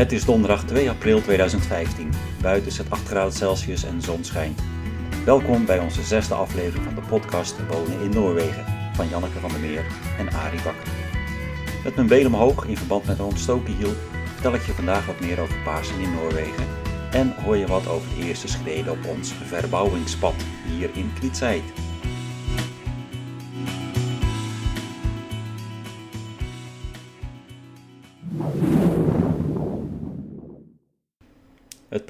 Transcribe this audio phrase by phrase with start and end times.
[0.00, 2.12] Het is donderdag 2 april 2015.
[2.40, 4.60] Buiten is het 8 graden Celsius en zon schijnt.
[5.24, 9.60] Welkom bij onze zesde aflevering van de podcast Wonen in Noorwegen van Janneke van der
[9.60, 9.84] Meer
[10.18, 10.92] en Arie Bakker.
[11.84, 13.92] Met mijn been omhoog in verband met een ontstoken hiel
[14.32, 16.66] vertel ik je vandaag wat meer over Pasen in Noorwegen
[17.10, 20.34] en hoor je wat over de eerste schreden op ons verbouwingspad
[20.66, 21.62] hier in Kvitsheid.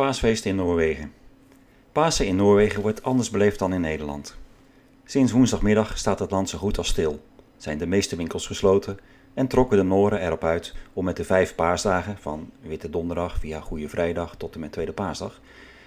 [0.00, 1.12] Paasfeest in Noorwegen.
[1.92, 4.36] Pasen in Noorwegen wordt anders beleefd dan in Nederland.
[5.04, 7.20] Sinds woensdagmiddag staat het land zo goed als stil,
[7.56, 8.98] zijn de meeste winkels gesloten
[9.34, 13.60] en trokken de Noren erop uit om met de vijf paasdagen, van Witte Donderdag via
[13.60, 15.40] Goede Vrijdag tot en met Tweede Paasdag,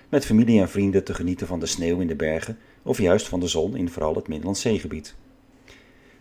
[0.10, 3.40] met familie en vrienden te genieten van de sneeuw in de bergen of juist van
[3.40, 5.16] de zon in vooral het Middellandse Zeegebied.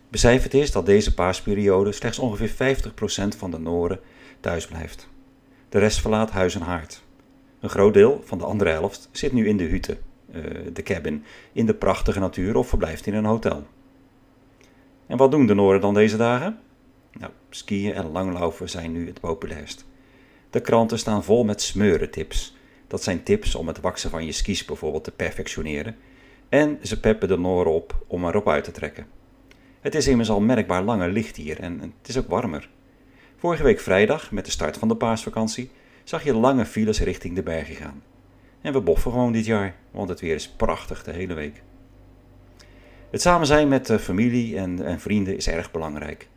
[0.09, 2.77] Becijferd is dat deze paasperiode slechts ongeveer
[3.33, 3.99] 50% van de Noren
[4.39, 5.07] thuis blijft.
[5.69, 7.02] De rest verlaat huis en haard.
[7.63, 9.97] Een groot deel van de andere helft zit nu in de hutte,
[10.35, 13.67] uh, de cabin, in de prachtige natuur of verblijft in een hotel.
[15.07, 16.59] En wat doen de Noren dan deze dagen?
[17.11, 19.85] Nou, skiën en langlaufen zijn nu het populairst.
[20.49, 22.55] De kranten staan vol met smeurentips.
[22.87, 25.95] Dat zijn tips om het waksen van je skis bijvoorbeeld te perfectioneren.
[26.49, 29.07] En ze peppen de Noren op om erop uit te trekken.
[29.81, 32.69] Het is immers al merkbaar langer licht hier en het is ook warmer.
[33.37, 35.71] Vorige week vrijdag, met de start van de paasvakantie,
[36.03, 38.03] zag je lange files richting de bergen gaan.
[38.61, 41.61] En we boffen gewoon dit jaar, want het weer is prachtig de hele week.
[43.09, 46.27] Het samen zijn met familie en, en vrienden is erg belangrijk.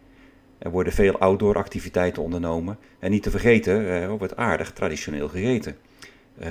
[0.59, 5.77] Er worden veel outdoor activiteiten ondernomen en niet te vergeten eh, wordt aardig traditioneel gegeten.
[6.43, 6.49] Uh,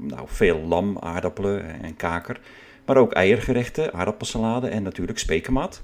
[0.00, 2.40] nou, veel lam, aardappelen en kaker,
[2.86, 5.82] maar ook eiergerechten, aardappelsalade en natuurlijk spekenmat.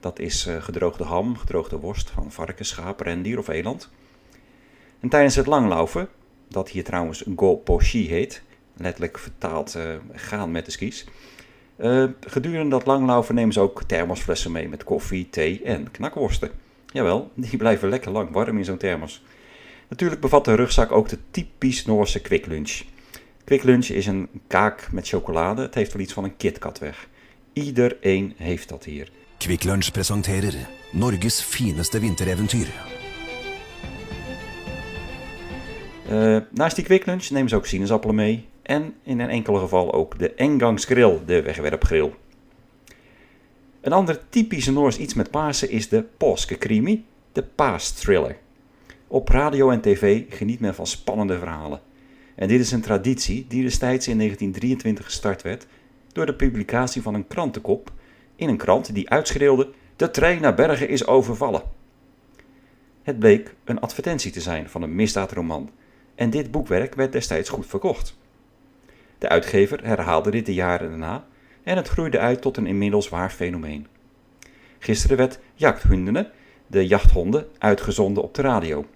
[0.00, 3.90] Dat is uh, gedroogde ham, gedroogde worst van varken, schaap, rendier of eland.
[5.00, 6.08] En tijdens het langlaufen,
[6.48, 8.42] dat hier trouwens go poshi heet,
[8.76, 11.06] letterlijk vertaald uh, gaan met de skis.
[11.78, 16.50] Uh, gedurende dat langlaufen nemen ze ook thermosflessen mee met koffie, thee en knakworsten.
[16.86, 19.22] Jawel, die blijven lekker lang warm in zo'n thermos.
[19.88, 22.82] Natuurlijk bevat de rugzak ook de typisch Noorse quick lunch.
[23.44, 25.62] Quick lunch is een kaak met chocolade.
[25.62, 27.08] Het heeft wel iets van een KitKat weg.
[27.52, 29.10] Iedereen heeft dat hier.
[29.38, 30.54] Quick Lunch presenterer
[30.92, 32.99] Norges fineste wintereventyr.
[36.10, 38.46] Uh, naast die quick lunch nemen ze ook sinaasappelen mee.
[38.62, 42.12] En in een enkele geval ook de engangsgrill, de wegwerpgrill.
[43.80, 48.36] Een ander typische Noors iets met Pasen is de påskekrimi, de paastriller.
[49.06, 51.80] Op radio en tv geniet men van spannende verhalen.
[52.34, 55.66] En dit is een traditie die destijds in 1923 gestart werd
[56.12, 57.92] door de publicatie van een krantenkop
[58.36, 61.62] in een krant die uitschreeuwde: De trein naar Bergen is overvallen.
[63.02, 65.70] Het bleek een advertentie te zijn van een misdaadroman
[66.20, 68.16] en dit boekwerk werd destijds goed verkocht.
[69.18, 71.24] De uitgever herhaalde dit de jaren daarna
[71.62, 73.86] en het groeide uit tot een inmiddels waar fenomeen.
[74.78, 76.30] Gisteren werd Jachthundene,
[76.66, 78.86] de jachthonden, uitgezonden op de radio.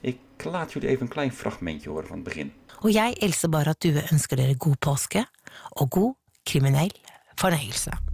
[0.00, 2.52] Ik laat jullie even een klein fragmentje horen van het begin.
[2.80, 5.26] Og jeg hilser bare at du ønsker dere god påske
[5.68, 6.92] og god kriminell
[7.34, 8.13] fornøyelse.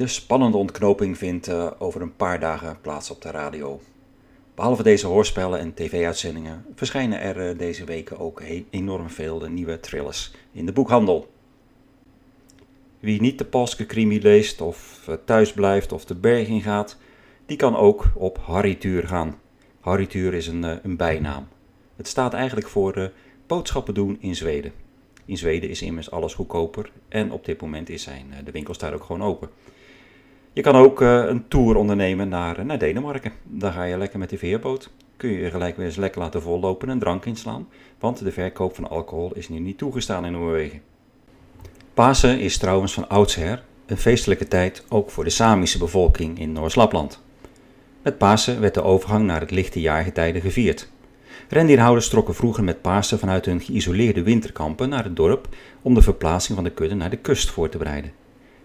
[0.00, 3.80] De spannende ontknoping vindt uh, over een paar dagen plaats op de radio.
[4.54, 10.32] Behalve deze hoorspellen en tv-uitzendingen verschijnen er uh, deze weken ook enorm veel nieuwe thrillers
[10.52, 11.30] in de boekhandel.
[13.00, 16.96] Wie niet de Paske-krimi leest of uh, thuis blijft of de berg in gaat,
[17.46, 19.40] die kan ook op Harrytuur gaan.
[19.80, 21.48] Harrytuur is een, een bijnaam.
[21.96, 23.12] Het staat eigenlijk voor
[23.46, 24.72] boodschappen doen in Zweden.
[25.24, 28.92] In Zweden is immers alles goedkoper en op dit moment is zijn, de winkel staat
[28.92, 29.50] ook gewoon open.
[30.60, 33.32] Je kan ook uh, een tour ondernemen naar, naar Denemarken.
[33.44, 34.90] Daar ga je lekker met de veerboot.
[35.16, 37.68] Kun je je gelijk weer eens lekker laten vollopen en drank inslaan.
[37.98, 40.80] Want de verkoop van alcohol is nu niet toegestaan in Noorwegen.
[41.94, 47.22] Pasen is trouwens van oudsher een feestelijke tijd ook voor de Samische bevolking in Noors-Lapland.
[48.02, 50.90] Met Pasen werd de overgang naar het lichte jaargetijde gevierd.
[51.48, 55.48] Rendierhouders trokken vroeger met Pasen vanuit hun geïsoleerde winterkampen naar het dorp
[55.82, 58.19] om de verplaatsing van de kudde naar de kust voor te bereiden.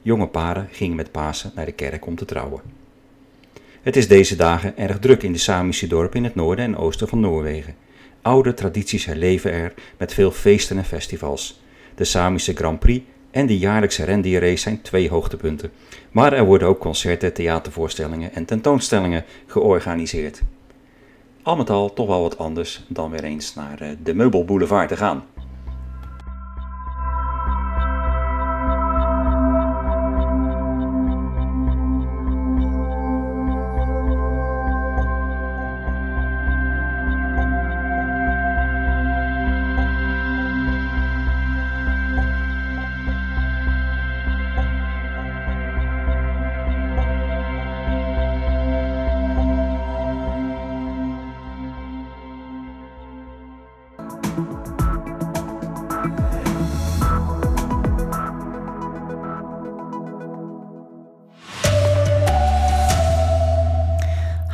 [0.06, 2.62] Jonge paren gingen met Pasen naar de kerk om te trouwen.
[3.81, 7.07] Het is deze dagen erg druk in de Samische dorpen in het noorden en oosten
[7.07, 7.75] van Noorwegen.
[8.22, 11.62] Oude tradities herleven er met veel feesten en festivals.
[11.96, 15.72] De Samische Grand Prix en de jaarlijkse rendierrace zijn twee hoogtepunten.
[16.12, 20.42] Maar er worden ook concerten, theatervoorstellingen en tentoonstellingen georganiseerd.
[21.42, 24.98] Al met al toch wel wat anders dan weer eens naar eh, de Meubelboulevard te
[24.98, 25.25] gaan.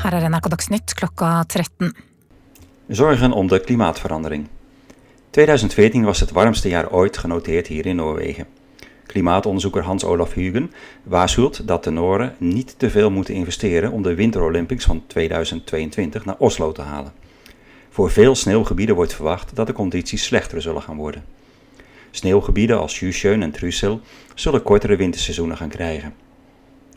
[0.01, 1.95] Her er NRK Dagsnytt klokka 13.
[2.87, 4.47] Zorgen om de klimaatverandering.
[5.29, 8.47] 2014 was het warmste jaar ooit genoteerd hier in Noorwegen.
[9.05, 10.71] Klimaatonderzoeker Hans-Olaf Hugen
[11.03, 16.25] waarschuwt dat de Noren niet te veel moeten investeren om de Winter Olympics van 2022
[16.25, 17.13] naar Oslo te halen.
[17.89, 21.25] Voor veel sneeuwgebieden wordt verwacht dat de condities slechter zullen gaan worden.
[22.11, 24.01] Sneeuwgebieden als Jusjeun en Trysil
[24.35, 26.13] zullen kortere winterseizoenen gaan krijgen.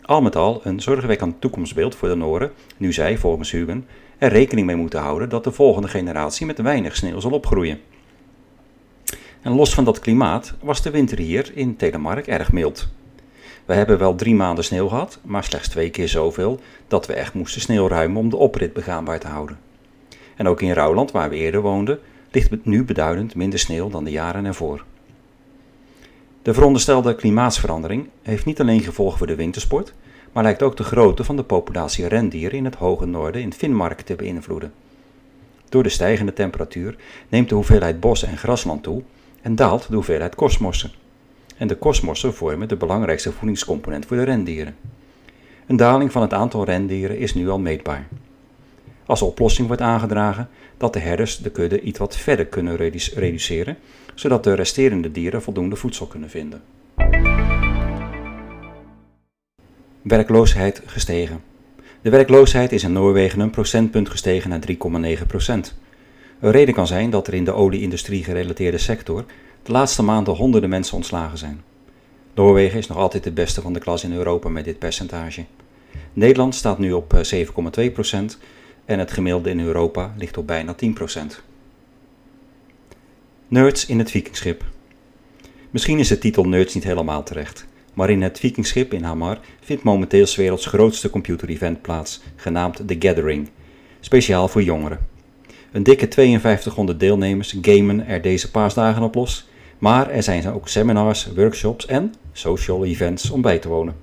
[0.06, 3.86] Al met al een zorgwekkend toekomstbeeld voor de Noren, nu zij, volgens Hugen,
[4.18, 7.80] er rekening mee moeten houden dat de volgende generatie met weinig sneeuw zal opgroeien.
[9.42, 12.88] En los van dat klimaat was de winter hier in Telemark erg mild.
[13.64, 17.34] We hebben wel drie maanden sneeuw gehad, maar slechts twee keer zoveel dat we echt
[17.34, 19.58] moesten sneeuw ruimen om de oprit begaanbaar te houden.
[20.36, 21.98] En ook in Rouwland, waar we eerder woonden,
[22.30, 24.84] ligt nu beduidend minder sneeuw dan de jaren ervoor.
[26.44, 29.94] De veronderstelde klimaatsverandering heeft niet alleen gevolgen voor de wintersport,
[30.32, 34.00] maar lijkt ook de grootte van de populatie rendieren in het hoge noorden in Finnmark
[34.00, 34.72] te beïnvloeden.
[35.68, 36.96] Door de stijgende temperatuur
[37.28, 39.02] neemt de hoeveelheid bos en grasland toe
[39.42, 40.92] en daalt de hoeveelheid kosmossen.
[41.56, 44.76] En de kosmossen vormen de belangrijkste voedingscomponent voor de rendieren.
[45.66, 48.08] Een daling van het aantal rendieren is nu al meetbaar.
[49.06, 52.76] Als oplossing wordt aangedragen dat de herders de kudde iets wat verder kunnen
[53.14, 53.76] reduceren,
[54.14, 56.62] zodat de resterende dieren voldoende voedsel kunnen vinden.
[60.02, 61.42] Werkloosheid gestegen.
[62.02, 64.60] De werkloosheid is in Noorwegen een procentpunt gestegen naar
[65.18, 65.74] 3,9 procent.
[66.40, 69.24] Een reden kan zijn dat er in de olie-industrie gerelateerde sector
[69.62, 71.62] de laatste maanden honderden mensen ontslagen zijn.
[72.34, 75.44] Noorwegen is nog altijd het beste van de klas in Europa met dit percentage.
[76.12, 77.24] Nederland staat nu op
[77.78, 78.38] 7,2 procent
[78.84, 81.42] en het gemiddelde in Europa ligt op bijna 10 procent.
[83.48, 84.64] Nerds in het Vikingschip.
[85.70, 89.82] Misschien is de titel Nerds niet helemaal terecht, maar in het Vikingschip in Hamar vindt
[89.82, 93.48] momenteel 's werelds grootste computer-event plaats, genaamd The Gathering,
[94.00, 94.98] speciaal voor jongeren.
[95.72, 99.48] Een dikke 5200 deelnemers gamen er deze paasdagen op los,
[99.78, 103.96] maar er zijn ook seminars, workshops en social events om bij te wonen.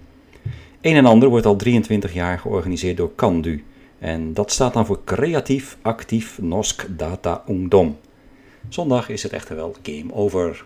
[0.81, 3.63] Een en ander wordt al 23 jaar georganiseerd door Kandu,
[4.01, 7.97] en dat staat dan voor Creatief Actief Norsk Data Ungdom.
[8.69, 10.65] Zondag is het echter wel game over.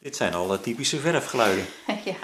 [0.00, 1.64] Dit zijn al eh, typische verfgeluiden.
[2.04, 2.14] Ja,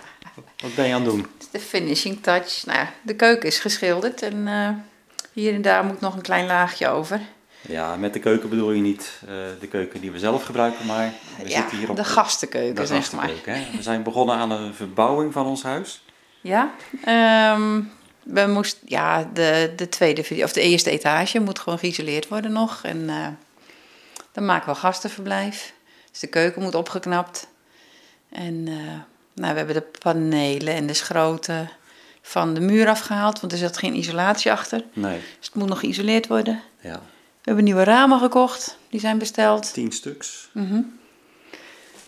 [0.56, 1.20] Wat ben je aan het doen?
[1.20, 2.66] het is de finishing touch.
[2.66, 4.68] Nou, ja, de keuken is geschilderd en eh,
[5.32, 7.20] hier en daar moet nog een klein laagje over.
[7.60, 9.28] Ja, met de keuken bedoel je niet eh,
[9.60, 12.86] de keuken die we zelf gebruiken, maar we ja, zitten hier op de gastenkeuken, de
[12.86, 13.28] zeg maar.
[13.28, 13.76] gastenkeuken, hè?
[13.76, 16.04] We zijn begonnen aan een verbouwing van ons huis.
[16.40, 17.80] Ja, ehm,
[18.22, 22.80] we moesten, ja, de, de tweede, of de eerste etage moet gewoon geïsoleerd worden nog.
[22.84, 23.26] En eh,
[24.32, 25.72] dan maken we gastenverblijf.
[26.10, 27.46] Dus de keuken moet opgeknapt.
[28.28, 28.74] En eh,
[29.34, 31.70] nou, we hebben de panelen en de schroten
[32.22, 34.84] van de muur afgehaald, want er zat geen isolatie achter.
[34.92, 35.20] Nee.
[35.38, 36.62] Dus het moet nog geïsoleerd worden.
[36.80, 37.00] Ja.
[37.46, 39.72] We hebben nieuwe ramen gekocht, die zijn besteld.
[39.72, 40.50] Tien stuks.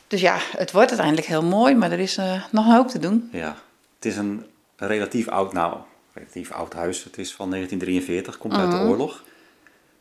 [0.06, 2.98] Dus ja, het wordt uiteindelijk heel mooi, maar er is eh, nog een hoop te
[2.98, 3.28] doen.
[3.32, 3.56] Ja.
[3.94, 4.46] Het is een
[4.76, 5.76] relatief oud, nou,
[6.12, 7.04] relatief oud huis.
[7.04, 9.25] Het is van 1943, komt uit de oorlog.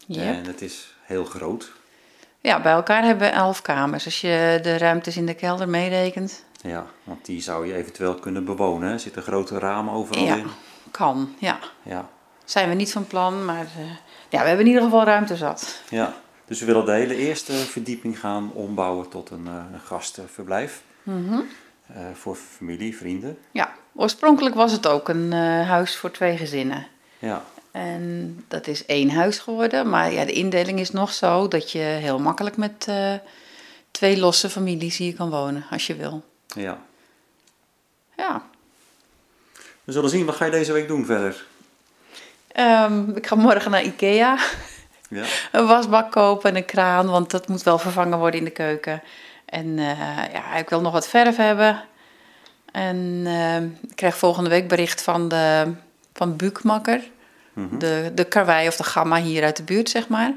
[0.06, 0.36] Yep.
[0.36, 1.72] En het is heel groot.
[2.42, 4.06] Ja, bij elkaar hebben we elf kamers.
[4.06, 6.44] Als je de ruimtes in de kelder meerekent.
[6.62, 8.92] Ja, want die zou je eventueel kunnen bewonen.
[8.92, 10.48] Er zitten grote ramen overal Ja, in.
[10.92, 11.36] kan.
[11.40, 12.10] Ja, Ja.
[12.46, 13.86] zijn we niet van plan, maar eh,
[14.30, 15.82] ja, we hebben in ieder geval ruimte zat.
[15.90, 16.14] ja.
[16.46, 20.82] Dus we willen de hele eerste verdieping gaan ombouwen tot een, eh, gastenverblijf.
[21.04, 21.40] Mhm.
[21.88, 23.38] Eh, voor familie, vrienden.
[23.52, 25.32] Ja, oorspronkelijk was het ook een
[25.64, 26.88] huis voor twee gezinnen.
[27.20, 27.44] Ja,
[27.78, 31.80] En dat is één huis geworden, maar ja, de indeling is nog zo dat je
[31.80, 33.14] heel makkelijk met eh,
[33.92, 36.24] twee losse families hier kan wonen, als je wil.
[36.48, 36.86] ja.
[38.16, 38.42] Ja,
[39.84, 41.46] We zullen zien, wat ga je deze week doen verder?
[42.48, 44.38] Ehm, ik ga morgen naar Ikea.
[45.10, 45.26] Ja.
[45.52, 49.04] een wasbak kopen en een kraan, want dat moet wel vervangen worden in de keuken.
[49.46, 51.84] En eh, ja, ik wil nog wat verf hebben.
[52.72, 55.74] En eh, ik krijg volgende week bericht van de
[56.14, 57.02] van Buukmakker,
[57.80, 60.34] de, de karwei of de gamma hier uit de buurt, zeg maar.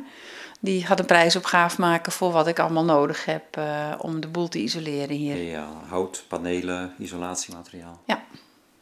[0.60, 4.48] Die gaat een prijsopgave maken voor wat ik allemaal nodig heb eh, om de boel
[4.48, 5.36] te isoleren hier.
[5.36, 8.00] Ja, hout, panelen, isolatiemateriaal.
[8.06, 8.22] Ja.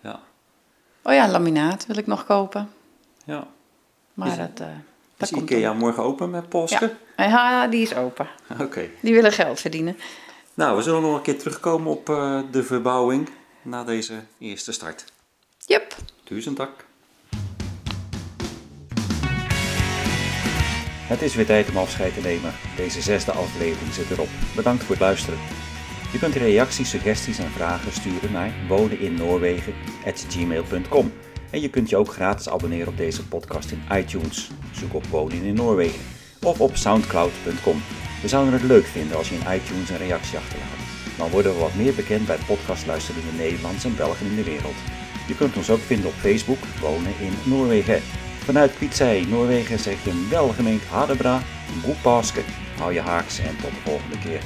[0.00, 0.20] Ja.
[1.02, 2.70] Oh ja, laminaat wil ik nog kopen.
[3.24, 3.46] ja.
[4.14, 4.66] Maar Is- dat, eh
[5.18, 6.94] Is dat Ikea morgen open met Polske?
[7.16, 7.24] Ja.
[7.24, 8.28] ja, die is open.
[8.60, 8.88] Oké.
[9.00, 9.96] Die willen geld verdienen.
[10.54, 13.28] Nou, we zullen nog een keer terugkomen op eh, de verbouwing
[13.62, 15.04] na deze eerste start.
[15.66, 15.94] Yep.
[16.24, 16.86] Duizend tak.
[21.08, 22.52] Het is weer tijd om afscheid te nemen.
[22.76, 24.28] Deze zesde aflevering zit erop.
[24.54, 25.38] Bedankt voor het luisteren.
[26.12, 31.12] Je kunt reacties, suggesties en vragen sturen naar woneninnoorwegen.gmail.com
[31.50, 34.50] En je kunt je ook gratis abonneren op deze podcast in iTunes.
[34.72, 36.00] Zoek op Wonen in Noorwegen.
[36.42, 37.82] Of op soundcloud.com.
[38.22, 40.78] We zouden het leuk vinden als je in iTunes een reactie achterlaat.
[41.18, 44.76] Dan worden we wat meer bekend bij podcastluisterende Nederlands en Belgen in de wereld.
[45.26, 48.02] Je kunt ons ook vinden op Facebook, Wonen in Noorwegen.
[48.48, 51.42] Vanuit Pietzij, Noorwegen zeg je een welgemeend Hadebra,
[51.84, 52.40] Goe Paske.
[52.78, 54.42] Hou je haaks en tot de volgende keer.